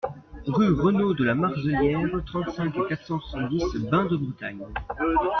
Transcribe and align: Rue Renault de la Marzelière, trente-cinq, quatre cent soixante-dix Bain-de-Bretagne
Rue 0.47 0.71
Renault 0.73 1.13
de 1.13 1.23
la 1.23 1.35
Marzelière, 1.35 2.09
trente-cinq, 2.25 2.73
quatre 2.89 3.05
cent 3.05 3.19
soixante-dix 3.19 3.63
Bain-de-Bretagne 3.91 4.65